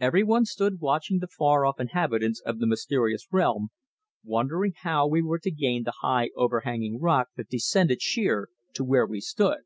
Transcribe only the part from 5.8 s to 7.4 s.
the high overhanging rock